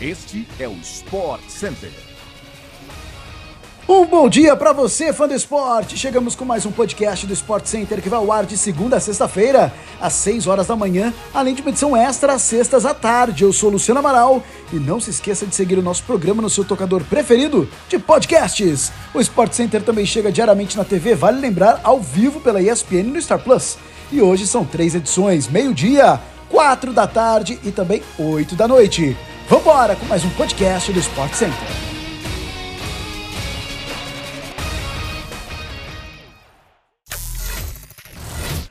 [0.00, 1.90] Este é o Sport Center.
[3.88, 5.98] Um bom dia para você, fã do esporte!
[5.98, 9.00] Chegamos com mais um podcast do Sport Center que vai ao ar de segunda a
[9.00, 13.42] sexta-feira, às 6 horas da manhã, além de uma edição extra às sextas à tarde.
[13.42, 14.40] Eu sou Luciano Amaral
[14.72, 18.92] e não se esqueça de seguir o nosso programa no seu tocador preferido de podcasts.
[19.12, 23.20] O Sport Center também chega diariamente na TV, vale lembrar, ao vivo pela ESPN no
[23.20, 23.76] Star Plus.
[24.12, 29.16] E hoje são três edições: meio-dia, 4 da tarde e também 8 da noite.
[29.48, 31.56] Vambora com mais um podcast do Sport Center.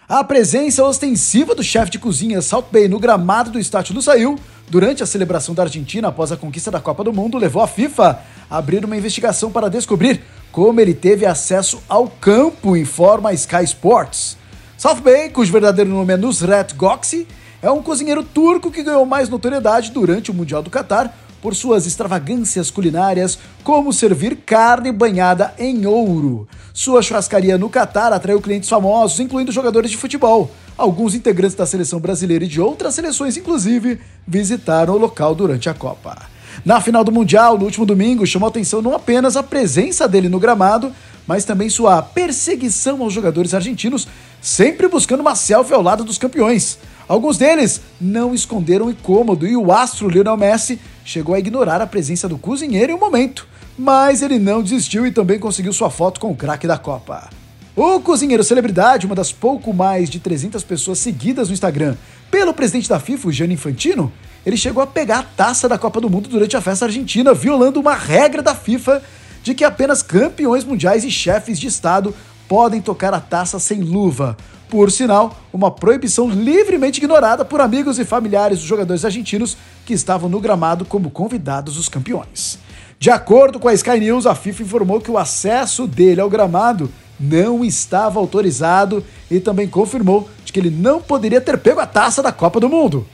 [0.08, 4.38] A presença ostensiva do chefe de cozinha Salt Bay no gramado do estádio do Saiu
[4.70, 8.20] durante a celebração da Argentina após a conquista da Copa do Mundo levou a FIFA
[8.48, 14.38] a abrir uma investigação para descobrir como ele teve acesso ao campo, informa Sky Sports.
[14.78, 17.28] South Bay, cujo verdadeiro nome é Nusret Goksi,
[17.62, 21.86] é um cozinheiro turco que ganhou mais notoriedade durante o Mundial do Catar por suas
[21.86, 26.48] extravagâncias culinárias, como servir carne banhada em ouro.
[26.74, 30.52] Sua churrascaria no Catar atraiu clientes famosos, incluindo jogadores de futebol.
[30.78, 35.74] Alguns integrantes da seleção brasileira e de outras seleções, inclusive, visitaram o local durante a
[35.74, 36.18] Copa.
[36.66, 40.40] Na final do Mundial, no último domingo, chamou atenção não apenas a presença dele no
[40.40, 40.92] gramado,
[41.28, 44.08] mas também sua perseguição aos jogadores argentinos,
[44.42, 46.80] sempre buscando uma selfie ao lado dos campeões.
[47.08, 51.88] Alguns deles não esconderam o incômodo e o astro Lionel Messi chegou a ignorar a
[51.88, 56.20] presença do cozinheiro em um momento, mas ele não desistiu e também conseguiu sua foto
[56.20, 57.30] com o craque da Copa.
[57.74, 61.96] O cozinheiro celebridade, uma das pouco mais de 300 pessoas seguidas no Instagram
[62.30, 64.12] pelo presidente da FIFA, Gianni Infantino,
[64.46, 67.80] ele chegou a pegar a taça da Copa do Mundo durante a festa argentina, violando
[67.80, 69.02] uma regra da FIFA
[69.44, 72.14] de que apenas campeões mundiais e chefes de Estado
[72.48, 74.38] podem tocar a taça sem luva.
[74.70, 80.30] Por sinal, uma proibição livremente ignorada por amigos e familiares dos jogadores argentinos que estavam
[80.30, 82.60] no gramado como convidados dos campeões.
[83.00, 86.92] De acordo com a Sky News, a FIFA informou que o acesso dele ao gramado
[87.20, 92.22] não estava autorizado e também confirmou de que ele não poderia ter pego a taça
[92.22, 93.06] da Copa do Mundo.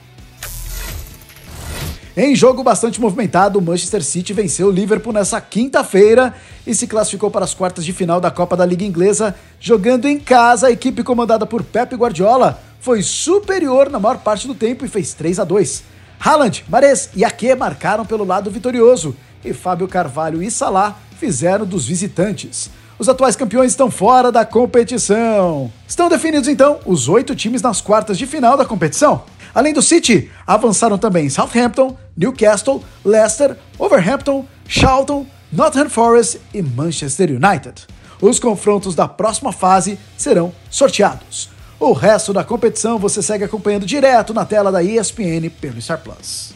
[2.16, 6.32] Em jogo bastante movimentado, o Manchester City venceu o Liverpool nessa quinta-feira
[6.64, 9.34] e se classificou para as quartas de final da Copa da Liga Inglesa.
[9.58, 14.54] Jogando em casa, a equipe comandada por Pep Guardiola foi superior na maior parte do
[14.54, 15.82] tempo e fez 3 a 2.
[16.20, 21.88] Haaland, Mares e Ake marcaram pelo lado vitorioso e Fábio Carvalho e Salah fizeram dos
[21.88, 22.70] visitantes.
[22.96, 25.68] Os atuais campeões estão fora da competição.
[25.86, 29.24] Estão definidos então os oito times nas quartas de final da competição.
[29.52, 37.86] Além do City, avançaram também Southampton, Newcastle, Leicester, Overhampton, Charlton, Nottingham Forest e Manchester United.
[38.20, 41.50] Os confrontos da próxima fase serão sorteados.
[41.78, 46.54] O resto da competição você segue acompanhando direto na tela da ESPN pelo Star Plus.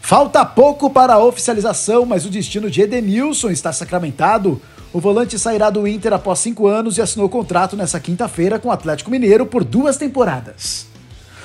[0.00, 4.60] Falta pouco para a oficialização, mas o destino de Edenilson está sacramentado.
[4.92, 8.72] O volante sairá do Inter após cinco anos e assinou contrato nessa quinta-feira com o
[8.72, 10.89] Atlético Mineiro por duas temporadas.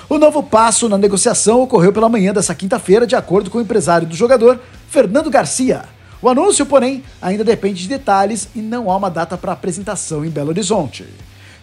[0.07, 4.07] O novo passo na negociação ocorreu pela manhã dessa quinta-feira, de acordo com o empresário
[4.07, 5.83] do jogador, Fernando Garcia.
[6.21, 10.29] O anúncio, porém, ainda depende de detalhes e não há uma data para apresentação em
[10.29, 11.05] Belo Horizonte.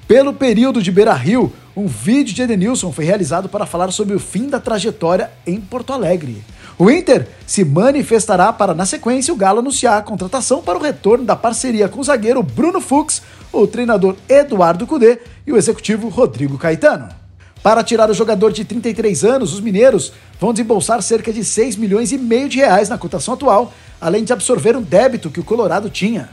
[0.09, 4.21] Pelo período de Beira Rio, um vídeo de Edenilson foi realizado para falar sobre o
[4.21, 6.43] fim da trajetória em Porto Alegre.
[6.77, 11.25] O Inter se manifestará para, na sequência, o Galo anunciar a contratação para o retorno
[11.25, 13.23] da parceria com o zagueiro Bruno Fux,
[13.53, 17.23] o treinador Eduardo Cudê e o executivo Rodrigo Caetano.
[17.63, 22.11] Para tirar o jogador de 33 anos, os mineiros vão desembolsar cerca de 6 milhões
[22.11, 25.89] e meio de reais na cotação atual, além de absorver um débito que o Colorado
[25.89, 26.29] tinha.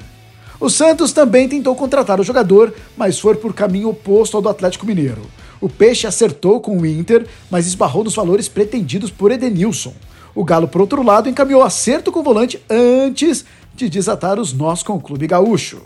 [0.59, 4.88] O Santos também tentou contratar o jogador, mas foi por caminho oposto ao do Atlético
[4.88, 5.22] Mineiro.
[5.62, 9.94] O Peixe acertou com o Inter, mas esbarrou nos valores pretendidos por Edenilson.
[10.34, 14.81] O Galo, por outro lado, encaminhou acerto com o volante antes de desatar os nós
[14.81, 15.81] com o clube gaúcho.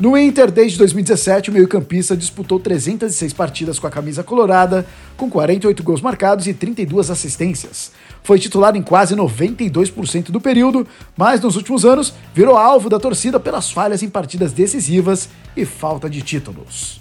[0.00, 5.82] No Inter, desde 2017, o meio-campista disputou 306 partidas com a camisa colorada, com 48
[5.82, 7.92] gols marcados e 32 assistências.
[8.22, 13.38] Foi titular em quase 92% do período, mas nos últimos anos virou alvo da torcida
[13.38, 16.98] pelas falhas em partidas decisivas e falta de títulos.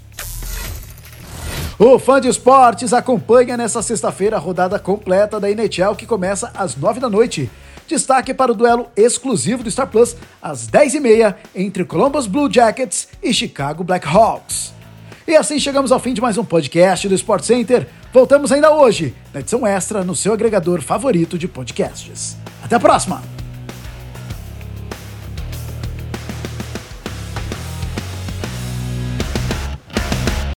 [1.79, 6.75] O fã de esportes acompanha nesta sexta-feira a rodada completa da NHL que começa às
[6.75, 7.49] 9 da noite.
[7.89, 13.33] Destaque para o duelo exclusivo do Star Plus às 10h30 entre Columbus Blue Jackets e
[13.33, 14.71] Chicago Blackhawks.
[15.27, 17.87] E assim chegamos ao fim de mais um podcast do Sport Center.
[18.13, 22.37] Voltamos ainda hoje, na edição extra, no seu agregador favorito de podcasts.
[22.63, 23.38] Até a próxima!